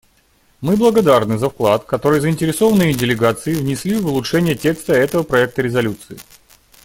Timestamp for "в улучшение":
3.99-4.55